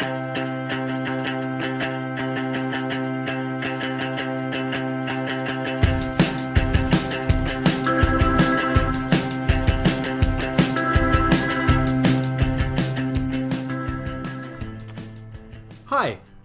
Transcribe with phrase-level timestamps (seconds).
[0.00, 0.06] Hi,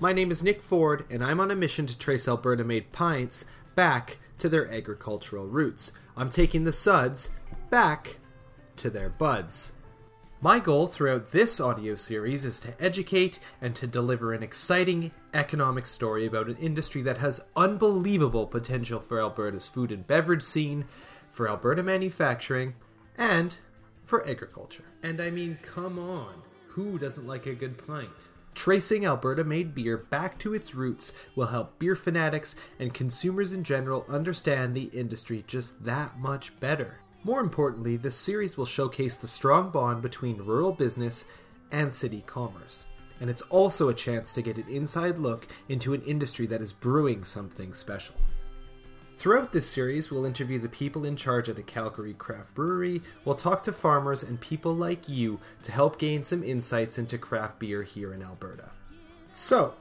[0.02, 3.46] my name is Nick Ford, and I'm on a mission to trace Alberta made pints
[3.74, 5.94] back to their agricultural roots.
[6.18, 7.30] I'm taking the suds
[7.70, 8.18] back
[8.76, 9.72] to their buds.
[10.42, 15.86] My goal throughout this audio series is to educate and to deliver an exciting economic
[15.86, 20.86] story about an industry that has unbelievable potential for Alberta's food and beverage scene,
[21.30, 22.76] for Alberta manufacturing,
[23.18, 23.58] and
[24.04, 24.84] for agriculture.
[25.04, 28.30] And I mean, come on, who doesn't like a good pint?
[28.54, 33.64] Tracing Alberta made beer back to its roots will help beer fanatics and consumers in
[33.64, 37.00] general understand the industry just that much better.
[37.26, 41.26] More importantly, this series will showcase the strong bond between rural business
[41.72, 42.86] and city commerce.
[43.20, 46.72] And it's also a chance to get an inside look into an industry that is
[46.72, 48.14] brewing something special.
[49.18, 53.02] Throughout this series, we'll interview the people in charge at a Calgary craft brewery.
[53.24, 57.58] We'll talk to farmers and people like you to help gain some insights into craft
[57.58, 58.70] beer here in Alberta.
[59.34, 59.74] So,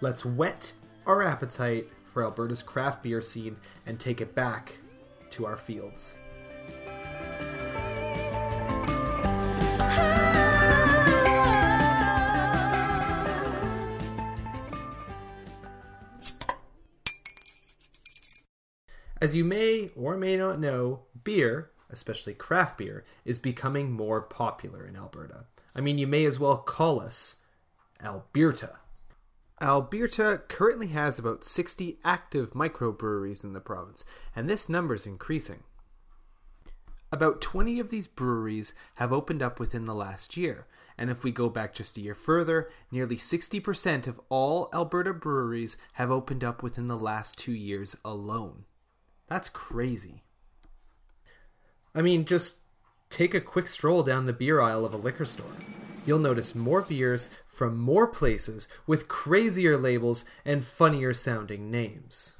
[0.00, 0.72] let's whet
[1.06, 4.78] our appetite for Alberta's craft beer scene and take it back
[5.30, 6.14] to our fields.
[19.22, 24.84] As you may or may not know, beer, especially craft beer, is becoming more popular
[24.84, 25.44] in Alberta.
[25.76, 27.36] I mean, you may as well call us
[28.02, 28.80] Alberta.
[29.60, 35.62] Alberta currently has about 60 active microbreweries in the province, and this number is increasing.
[37.12, 40.66] About 20 of these breweries have opened up within the last year,
[40.98, 45.76] and if we go back just a year further, nearly 60% of all Alberta breweries
[45.92, 48.64] have opened up within the last two years alone.
[49.32, 50.24] That's crazy.
[51.94, 52.58] I mean, just
[53.08, 55.56] take a quick stroll down the beer aisle of a liquor store.
[56.04, 62.34] You'll notice more beers from more places with crazier labels and funnier sounding names.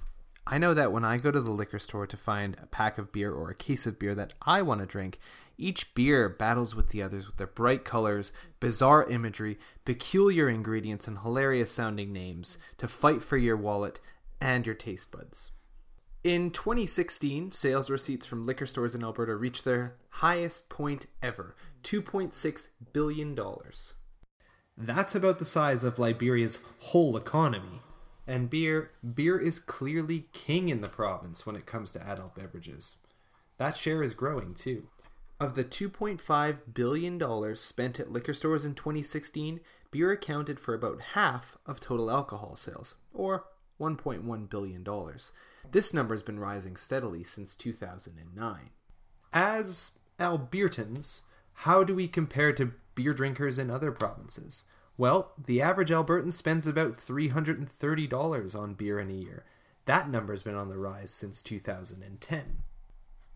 [0.47, 3.11] I know that when I go to the liquor store to find a pack of
[3.11, 5.19] beer or a case of beer that I want to drink,
[5.57, 11.21] each beer battles with the others with their bright colors, bizarre imagery, peculiar ingredients, and
[11.21, 13.99] hilarious sounding names to fight for your wallet
[14.43, 15.53] and your taste buds.
[16.25, 22.69] In 2016, sales receipts from liquor stores in Alberta reached their highest point ever $2.6
[22.93, 23.37] billion.
[24.77, 27.81] That's about the size of Liberia's whole economy.
[28.25, 32.99] And beer, beer is clearly king in the province when it comes to adult beverages.
[33.59, 34.87] That share is growing too.
[35.41, 39.59] Of the $2.5 billion spent at liquor stores in 2016,
[39.91, 43.47] beer accounted for about half of total alcohol sales, or
[43.81, 44.87] $1.1 billion.
[45.71, 48.71] This number has been rising steadily since 2009.
[49.33, 51.23] As Albertans,
[51.55, 54.65] how do we compare to beer drinkers in other provinces?
[54.99, 59.45] Well, the average Albertan spends about $330 on beer in a year.
[59.87, 62.63] That number's been on the rise since 2010.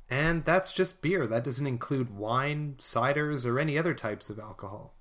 [0.08, 1.26] And that's just beer.
[1.26, 4.94] That doesn't include wine, ciders, or any other types of alcohol.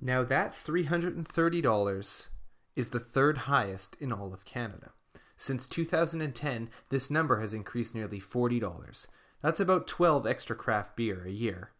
[0.00, 2.28] Now, that $330
[2.76, 4.92] is the third highest in all of Canada.
[5.40, 9.06] Since 2010, this number has increased nearly $40.
[9.40, 11.70] That's about 12 extra craft beer a year.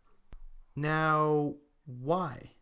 [0.76, 1.54] Now,
[1.84, 2.52] why?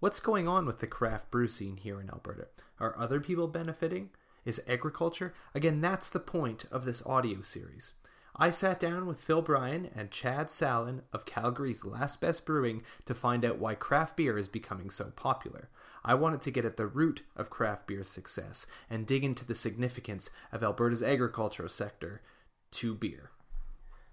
[0.00, 2.48] What's going on with the craft brew scene here in Alberta?
[2.80, 4.08] Are other people benefiting?
[4.46, 5.34] Is agriculture?
[5.54, 7.92] Again, that's the point of this audio series.
[8.34, 13.14] I sat down with Phil Bryan and Chad Sallin of Calgary's Last Best Brewing to
[13.14, 15.68] find out why craft beer is becoming so popular.
[16.06, 19.56] I wanted to get at the root of craft beer's success and dig into the
[19.56, 22.22] significance of Alberta's agricultural sector
[22.70, 23.30] to beer.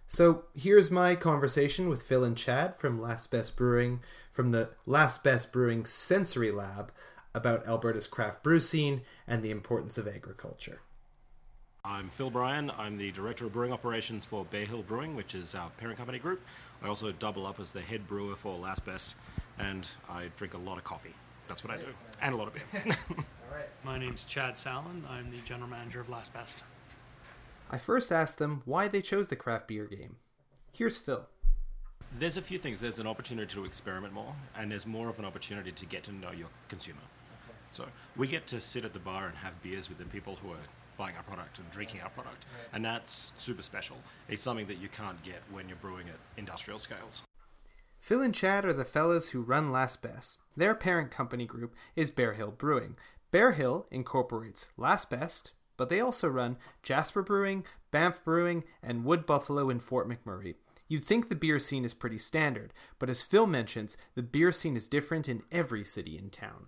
[0.07, 4.01] So here's my conversation with Phil and Chad from Last Best Brewing,
[4.31, 6.91] from the Last Best Brewing Sensory Lab,
[7.35, 10.81] about Alberta's craft brew scene and the importance of agriculture.
[11.85, 12.71] I'm Phil Bryan.
[12.77, 16.17] I'm the Director of Brewing Operations for Bear Hill Brewing, which is our parent company
[16.17, 16.41] group.
[16.81, 19.15] I also double up as the head brewer for Last Best,
[19.59, 21.13] and I drink a lot of coffee.
[21.53, 22.97] That's what I do, and a lot of beer.
[23.83, 25.07] My name's Chad Sallin.
[25.07, 26.57] I'm the general manager of Last Best.
[27.69, 30.15] I first asked them why they chose the craft beer game.
[30.71, 31.27] Here's Phil.
[32.17, 32.81] There's a few things.
[32.81, 36.11] There's an opportunity to experiment more, and there's more of an opportunity to get to
[36.11, 36.97] know your consumer.
[37.69, 37.85] So
[38.17, 40.65] we get to sit at the bar and have beers with the people who are
[40.97, 42.47] buying our product and drinking our product.
[42.73, 43.97] And that's super special.
[44.27, 47.21] It's something that you can't get when you're brewing at industrial scales.
[48.03, 50.39] Phil and Chad are the fellas who run Last Best.
[50.57, 52.97] Their parent company group is Bear Hill Brewing.
[53.31, 59.25] Bear Hill incorporates Last Best, but they also run Jasper Brewing, Banff Brewing, and Wood
[59.25, 60.55] Buffalo in Fort McMurray.
[60.89, 64.75] You'd think the beer scene is pretty standard, but as Phil mentions, the beer scene
[64.75, 66.65] is different in every city and town.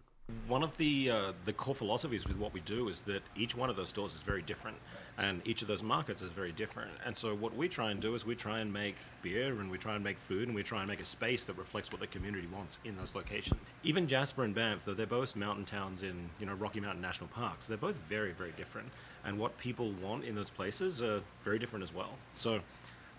[0.47, 3.69] One of the uh, the core philosophies with what we do is that each one
[3.71, 4.77] of those stores is very different,
[5.17, 6.91] and each of those markets is very different.
[7.03, 9.79] And so what we try and do is we try and make beer, and we
[9.79, 12.07] try and make food, and we try and make a space that reflects what the
[12.07, 13.59] community wants in those locations.
[13.83, 17.27] Even Jasper and Banff, though they're both mountain towns in you know Rocky Mountain National
[17.29, 18.89] Parks, they're both very very different,
[19.25, 22.13] and what people want in those places are very different as well.
[22.33, 22.61] So.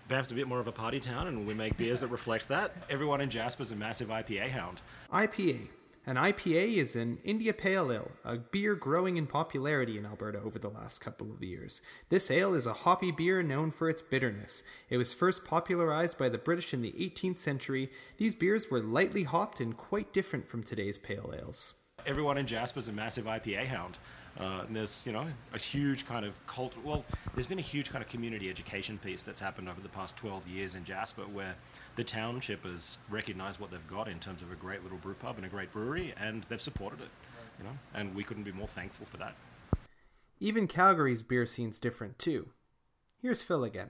[0.07, 2.73] Banff's a bit more of a party town, and we make beers that reflect that.
[2.89, 4.81] Everyone in Jasper's a massive IPA hound.
[5.11, 5.67] IPA.
[6.07, 10.57] An IPA is an India Pale Ale, a beer growing in popularity in Alberta over
[10.57, 11.81] the last couple of years.
[12.07, 14.63] This ale is a hoppy beer known for its bitterness.
[14.89, 17.91] It was first popularized by the British in the 18th century.
[18.15, 21.73] These beers were lightly hopped and quite different from today's pale ales.
[22.05, 23.97] Everyone in Jasper's a massive IPA hound.
[24.39, 26.73] Uh, and there's, you know, a huge kind of cult.
[26.85, 30.15] Well, there's been a huge kind of community education piece that's happened over the past
[30.15, 31.55] 12 years in Jasper where
[31.97, 35.35] the township has recognised what they've got in terms of a great little brew pub
[35.35, 37.09] and a great brewery, and they've supported it,
[37.57, 39.35] you know, and we couldn't be more thankful for that.
[40.39, 42.49] Even Calgary's beer scene's different too.
[43.19, 43.89] Here's Phil again.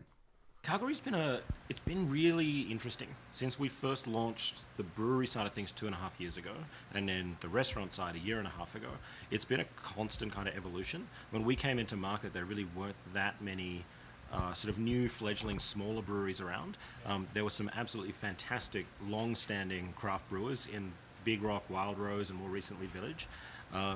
[0.64, 5.54] Calgary's been a it's been really interesting since we first launched the brewery side of
[5.54, 6.54] things two and a half years ago,
[6.94, 8.90] and then the restaurant side a year and a half ago.
[9.32, 11.08] It's been a constant kind of evolution.
[11.32, 13.84] When we came into market, there really weren't that many
[14.32, 16.78] uh, sort of new fledgling smaller breweries around.
[17.06, 20.92] Um, there were some absolutely fantastic long-standing craft brewers in
[21.24, 23.28] Big Rock, Wild Rose, and more recently Village.
[23.74, 23.96] Uh,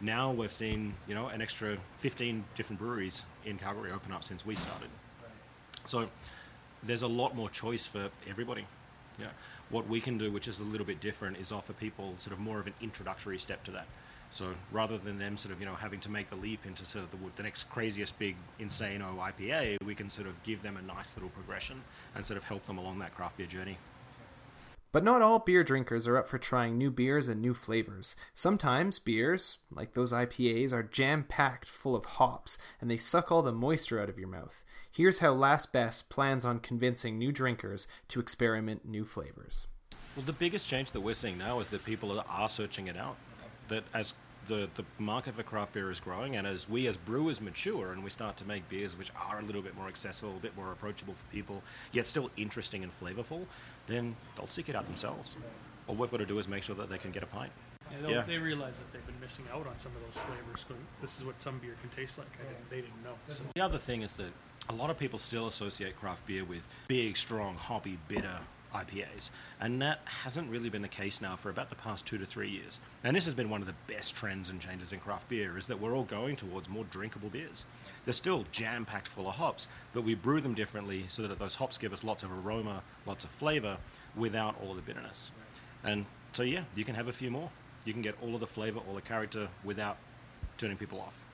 [0.00, 4.46] now we've seen you know an extra 15 different breweries in Calgary open up since
[4.46, 4.88] we started.
[5.84, 6.08] So
[6.82, 8.66] there's a lot more choice for everybody.
[9.18, 9.28] Yeah.
[9.70, 12.38] What we can do, which is a little bit different, is offer people sort of
[12.38, 13.86] more of an introductory step to that.
[14.30, 17.04] So rather than them sort of you know having to make the leap into sort
[17.04, 20.76] of the, the next craziest big insane O IPA, we can sort of give them
[20.76, 21.82] a nice little progression
[22.14, 23.78] and sort of help them along that craft beer journey.
[24.90, 28.16] But not all beer drinkers are up for trying new beers and new flavors.
[28.34, 33.42] Sometimes beers, like those IPAs, are jam packed full of hops and they suck all
[33.42, 34.64] the moisture out of your mouth.
[34.90, 39.66] Here's how Last Best plans on convincing new drinkers to experiment new flavors.
[40.16, 43.16] Well, the biggest change that we're seeing now is that people are searching it out.
[43.68, 44.14] That as
[44.48, 48.02] the, the market for craft beer is growing, and as we as brewers mature and
[48.02, 50.72] we start to make beers which are a little bit more accessible, a bit more
[50.72, 51.62] approachable for people,
[51.92, 53.44] yet still interesting and flavorful,
[53.86, 55.36] then they'll seek it out themselves.
[55.86, 57.52] All we've got to do is make sure that they can get a pint.
[58.02, 58.20] Yeah, Yeah.
[58.22, 60.64] They realize that they've been missing out on some of those flavors.
[60.64, 62.28] 'cause This is what some beer can taste like.
[62.40, 63.14] I didn't, they didn't know.
[63.30, 64.32] So, The other thing is that
[64.70, 68.38] a lot of people still associate craft beer with big, strong, hoppy, bitter
[68.74, 69.30] IPAs,
[69.60, 72.48] and that hasn't really been the case now for about the past two to three
[72.48, 72.80] years.
[73.02, 75.66] And this has been one of the best trends and changes in craft beer is
[75.66, 77.64] that we're all going towards more drinkable beers.
[78.04, 81.78] They're still jam-packed full of hops, but we brew them differently so that those hops
[81.78, 83.78] give us lots of aroma, lots of flavor,
[84.16, 85.30] without all the bitterness.
[85.84, 87.50] And so, yeah, you can have a few more.
[87.84, 89.96] You can get all of the flavor, all the character, without
[90.56, 91.24] turning people off.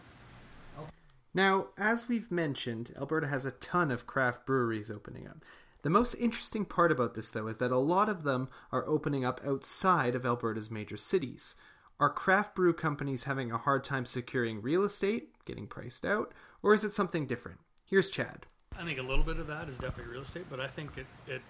[1.37, 5.39] Now, as we've mentioned, Alberta has a ton of craft breweries opening up.
[5.85, 9.23] The most interesting part about this, though, is that a lot of them are opening
[9.23, 11.57] up outside of Alberta's major cities.
[12.01, 16.32] Are craft brew companies having a hard time securing real estate, getting priced out,
[16.63, 17.58] or is it something different?
[17.85, 18.47] Here's Chad.
[18.79, 21.06] I think a little bit of that is definitely real estate, but I think it,
[21.27, 21.43] it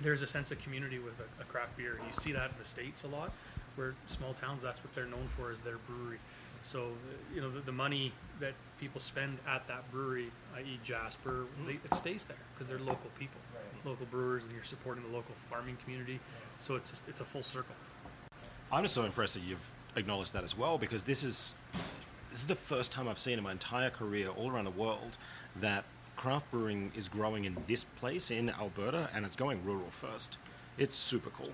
[0.00, 1.98] there's a sense of community with a, a craft beer.
[2.06, 3.32] You see that in the states a lot,
[3.74, 6.18] where small towns that's what they're known for is their brewery.
[6.62, 6.92] So
[7.34, 8.54] you know the, the money that
[8.84, 10.78] people spend at that brewery, i.e.
[10.84, 11.66] Jasper, mm-hmm.
[11.66, 13.40] they, it stays there because they're local people,
[13.82, 16.20] local brewers, and you're supporting the local farming community.
[16.58, 17.74] So it's just, it's a full circle.
[18.70, 21.54] I'm just so impressed that you've acknowledged that as well because this is
[22.30, 25.16] this is the first time I've seen in my entire career all around the world
[25.56, 25.84] that
[26.16, 30.36] craft brewing is growing in this place in Alberta and it's going rural first.
[30.76, 31.52] It's super cool.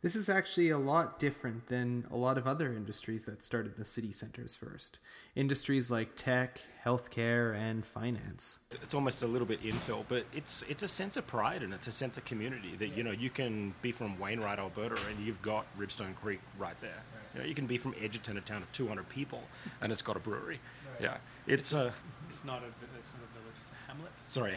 [0.00, 3.84] This is actually a lot different than a lot of other industries that started the
[3.84, 4.98] city centers first.
[5.34, 8.60] Industries like tech, healthcare, and finance.
[8.80, 11.88] It's almost a little bit infill, but it's it's a sense of pride and it's
[11.88, 15.42] a sense of community that you know you can be from Wainwright, Alberta, and you've
[15.42, 17.02] got Ribstone Creek right there.
[17.34, 19.42] You know, you can be from Edgerton, a town of 200 people,
[19.82, 20.60] and it's got a brewery.
[21.00, 21.16] Yeah,
[21.48, 21.92] it's a
[22.28, 24.12] It's not a it's not a village; it's a hamlet.
[24.26, 24.56] sorry, a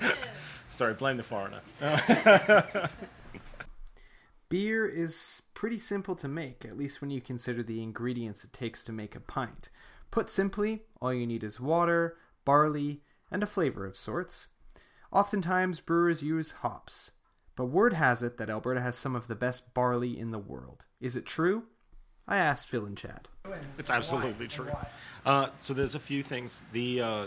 [0.00, 0.16] Hamlet.
[0.74, 1.60] sorry, blame the foreigner.
[4.50, 8.82] Beer is pretty simple to make, at least when you consider the ingredients it takes
[8.82, 9.70] to make a pint.
[10.10, 14.48] Put simply, all you need is water, barley, and a flavor of sorts.
[15.12, 17.12] Oftentimes, brewers use hops.
[17.54, 20.86] But word has it that Alberta has some of the best barley in the world.
[21.00, 21.64] Is it true?
[22.26, 23.28] I asked Phil and Chad.
[23.78, 24.70] It's absolutely true.
[25.24, 26.64] Uh, so there's a few things.
[26.72, 27.26] The uh,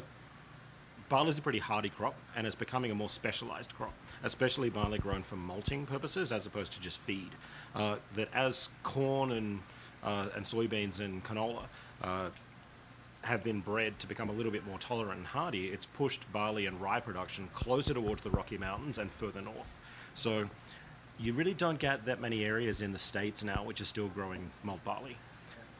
[1.09, 3.93] barley is a pretty hardy crop, and it's becoming a more specialized crop,
[4.23, 7.29] especially barley grown for malting purposes as opposed to just feed.
[7.75, 9.59] Uh, that as corn and
[10.03, 11.63] uh, and soybeans and canola
[12.03, 12.29] uh,
[13.21, 16.65] have been bred to become a little bit more tolerant and hardy, it's pushed barley
[16.65, 19.79] and rye production closer towards the Rocky Mountains and further north.
[20.13, 20.49] So
[21.17, 24.51] you really don't get that many areas in the states now which are still growing
[24.63, 25.15] malt barley.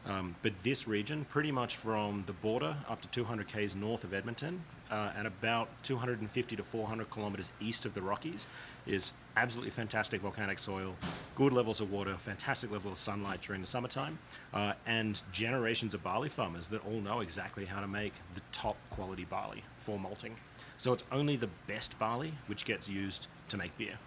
[0.06, 4.12] Um, but this region, pretty much from the border up to 200 k's north of
[4.12, 8.46] Edmonton uh, and about 250 to 400 kilometers east of the Rockies,
[8.86, 10.94] is absolutely fantastic volcanic soil,
[11.34, 14.18] good levels of water, fantastic level of sunlight during the summertime,
[14.52, 18.76] uh, and generations of barley farmers that all know exactly how to make the top
[18.90, 20.36] quality barley for malting.
[20.76, 23.98] So it's only the best barley which gets used to make beer.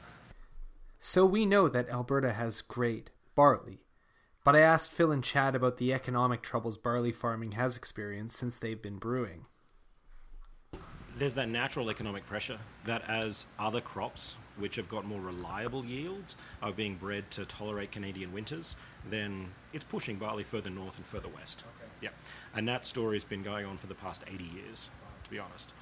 [1.00, 3.87] So we know that Alberta has great barley.
[4.48, 8.58] But I asked Phil and Chad about the economic troubles barley farming has experienced since
[8.58, 9.46] they've been brewing.
[11.18, 16.38] There's that natural economic pressure that as other crops, which have got more reliable yields,
[16.62, 18.78] are being bred to tolerate Canadian winters,
[19.10, 21.66] then it's pushing barley further north and further west.
[21.76, 21.92] Okay.
[22.00, 22.12] Yeah.
[22.56, 24.90] And that story's been going on for the past 80 years,
[25.26, 25.74] to be honest.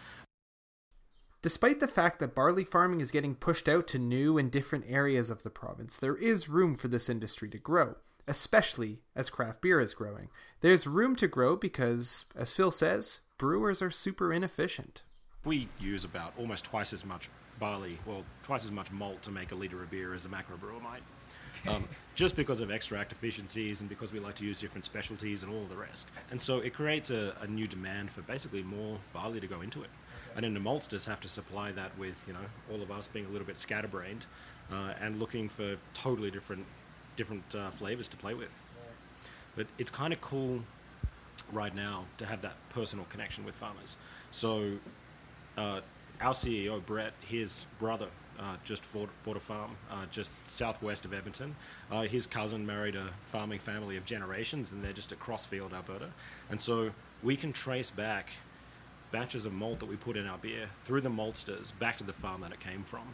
[1.43, 5.29] Despite the fact that barley farming is getting pushed out to new and different areas
[5.29, 9.79] of the province, there is room for this industry to grow, especially as craft beer
[9.79, 10.29] is growing.
[10.61, 15.03] There's room to grow because, as Phil says, brewers are super inefficient.
[15.43, 17.29] We use about almost twice as much
[17.59, 20.57] barley, well, twice as much malt to make a litre of beer as a macro
[20.57, 21.03] brewer might.
[21.67, 25.53] Um, just because of extract efficiencies and because we like to use different specialties and
[25.53, 26.09] all the rest.
[26.29, 29.81] And so it creates a, a new demand for basically more barley to go into
[29.81, 29.89] it.
[30.35, 32.39] And then the maltsters have to supply that with, you know,
[32.71, 34.25] all of us being a little bit scatterbrained
[34.71, 36.65] uh, and looking for totally different
[37.15, 38.53] different uh, flavors to play with.
[39.55, 40.61] But it's kind of cool
[41.51, 43.95] right now to have that personal connection with farmers.
[44.31, 44.77] So
[45.57, 45.81] uh,
[46.21, 48.07] our CEO Brett, his brother,
[48.39, 51.55] uh, just bought, bought a farm uh, just southwest of Edmonton.
[51.89, 56.09] Uh, his cousin married a farming family of generations, and they're just at Crossfield, Alberta.
[56.49, 56.91] And so
[57.23, 58.29] we can trace back
[59.11, 62.13] batches of malt that we put in our beer through the maltsters back to the
[62.13, 63.13] farm that it came from.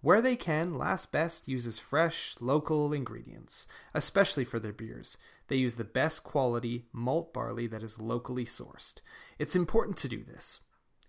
[0.00, 5.18] Where they can, Last Best uses fresh, local ingredients, especially for their beers.
[5.48, 9.00] They use the best quality malt barley that is locally sourced.
[9.38, 10.60] It's important to do this.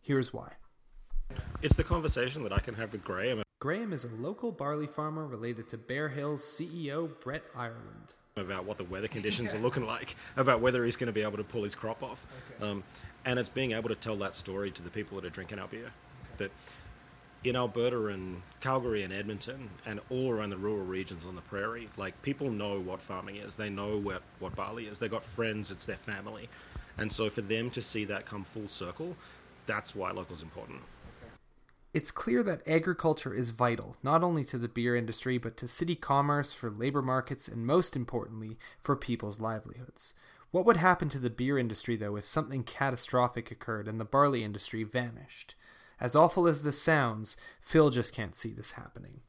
[0.01, 0.53] Here's why.
[1.61, 5.27] It's the conversation that I can have with Graham Graham is a local barley farmer
[5.27, 8.13] related to Bear Hill's CEO Brett Ireland.
[8.37, 11.35] about what the weather conditions are looking like, about whether he's going to be able
[11.35, 12.25] to pull his crop off.
[12.61, 12.85] Um,
[13.25, 15.67] and it's being able to tell that story to the people that are drinking our
[15.67, 15.91] beer.
[16.37, 16.51] That
[17.43, 21.89] in Alberta and Calgary and Edmonton and all around the rural regions on the prairie,
[21.97, 23.55] like people know what farming is.
[23.55, 24.97] They know what, what barley is.
[24.97, 26.49] They've got friends, it's their family.
[26.97, 29.15] And so for them to see that come full circle,
[29.65, 30.81] that's why local's important.
[31.93, 35.95] It's clear that agriculture is vital, not only to the beer industry, but to city
[35.95, 40.13] commerce, for labor markets, and most importantly, for people's livelihoods.
[40.51, 44.43] What would happen to the beer industry, though, if something catastrophic occurred and the barley
[44.43, 45.55] industry vanished?
[46.01, 49.21] As awful as this sounds, Phil just can't see this happening.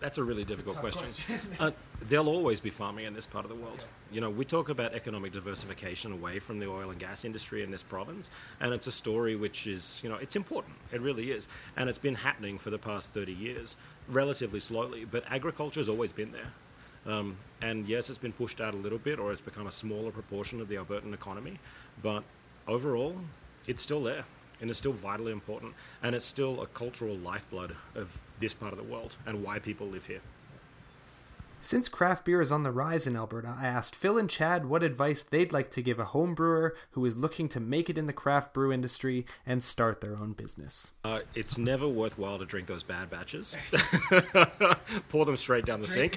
[0.00, 1.08] That's a really difficult question.
[1.60, 3.84] uh, there'll always be farming in this part of the world.
[4.12, 7.72] You know, we talk about economic diversification away from the oil and gas industry in
[7.72, 10.76] this province, and it's a story which is, you know, it's important.
[10.92, 11.48] It really is.
[11.76, 13.76] And it's been happening for the past 30 years,
[14.08, 17.12] relatively slowly, but agriculture has always been there.
[17.12, 20.12] Um, and yes, it's been pushed out a little bit, or it's become a smaller
[20.12, 21.58] proportion of the Albertan economy,
[22.02, 22.22] but
[22.68, 23.16] overall,
[23.66, 24.24] it's still there
[24.60, 28.78] and it's still vitally important, and it's still a cultural lifeblood of this part of
[28.78, 30.20] the world and why people live here.
[31.60, 34.84] Since craft beer is on the rise in Alberta, I asked Phil and Chad what
[34.84, 38.06] advice they'd like to give a home brewer who is looking to make it in
[38.06, 40.92] the craft brew industry and start their own business.
[41.02, 43.56] Uh, it's never worthwhile to drink those bad batches.
[45.08, 46.16] Pour them straight down the sink,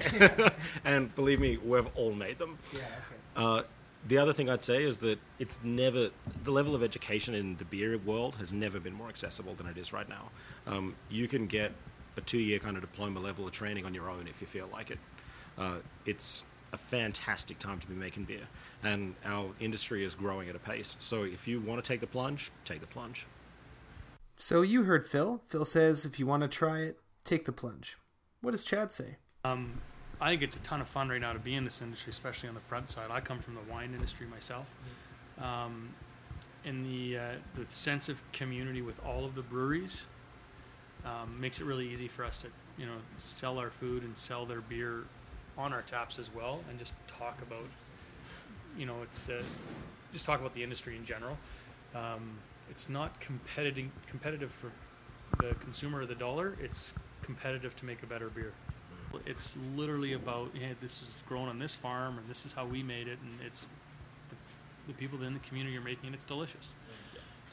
[0.84, 2.56] and believe me, we've all made them.
[2.72, 2.86] Yeah, okay.
[3.34, 3.62] Uh,
[4.06, 6.10] the other thing I'd say is that it's never
[6.42, 9.78] the level of education in the beer world has never been more accessible than it
[9.78, 10.30] is right now.
[10.66, 11.72] Um, you can get
[12.16, 14.90] a two-year kind of diploma level of training on your own if you feel like
[14.90, 14.98] it.
[15.56, 18.48] Uh, it's a fantastic time to be making beer,
[18.82, 20.96] and our industry is growing at a pace.
[20.98, 23.26] So if you want to take the plunge, take the plunge.
[24.36, 25.40] So you heard Phil.
[25.46, 27.96] Phil says if you want to try it, take the plunge.
[28.40, 29.16] What does Chad say?
[29.44, 29.80] Um,
[30.22, 32.48] I think it's a ton of fun right now to be in this industry, especially
[32.48, 33.10] on the front side.
[33.10, 34.70] I come from the wine industry myself.
[35.40, 35.94] Um,
[36.64, 37.22] and the, uh,
[37.56, 40.06] the sense of community with all of the breweries
[41.04, 42.48] um, makes it really easy for us to
[42.78, 45.02] you know sell our food and sell their beer
[45.58, 47.66] on our taps as well, and just talk about
[48.78, 49.42] you know it's uh,
[50.12, 51.36] just talk about the industry in general.
[51.96, 52.38] Um,
[52.70, 54.70] it's not competitive competitive for
[55.42, 56.56] the consumer or the dollar.
[56.62, 58.52] It's competitive to make a better beer.
[59.26, 62.82] It's literally about yeah, this is grown on this farm, and this is how we
[62.82, 63.68] made it, and it's
[64.30, 64.36] the,
[64.88, 66.14] the people in the community are making it.
[66.14, 66.72] It's delicious.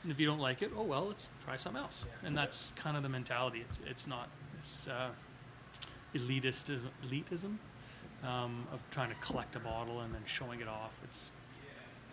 [0.04, 2.06] And if you don't like it, oh well, let's try something else.
[2.24, 3.62] And that's kind of the mentality.
[3.62, 5.10] It's it's not this uh,
[6.16, 7.58] elitism, elitism
[8.24, 10.92] um, of trying to collect a bottle and then showing it off.
[11.04, 11.34] It's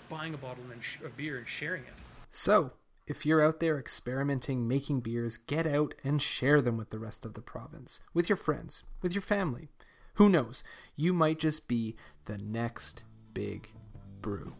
[0.08, 1.94] buying a bottle and then sh- a beer and sharing it.
[2.30, 2.72] So,
[3.06, 7.24] if you're out there experimenting making beers, get out and share them with the rest
[7.24, 9.68] of the province, with your friends, with your family.
[10.14, 10.64] Who knows?
[10.96, 11.94] You might just be
[12.24, 13.70] the next big
[14.20, 14.54] brew.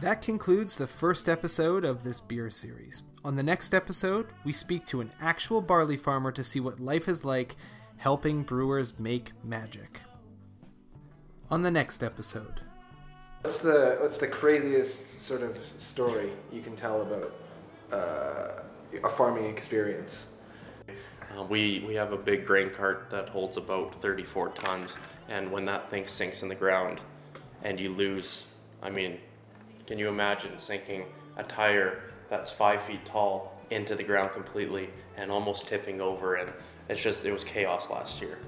[0.00, 3.04] That concludes the first episode of this beer series.
[3.24, 7.08] On the next episode, we speak to an actual barley farmer to see what life
[7.08, 7.54] is like
[7.98, 10.00] helping brewers make magic.
[11.52, 12.62] On the next episode,
[13.42, 17.34] What's the what's the craziest sort of story you can tell about
[17.92, 18.62] uh,
[19.02, 20.34] a farming experience?
[20.88, 24.96] Uh, we, we have a big grain cart that holds about 34 tons,
[25.28, 27.00] and when that thing sinks in the ground
[27.64, 28.44] and you lose,
[28.80, 29.18] I mean,
[29.88, 31.06] can you imagine sinking
[31.36, 36.36] a tire that's five feet tall into the ground completely and almost tipping over?
[36.36, 36.52] And
[36.88, 38.38] it's just, it was chaos last year.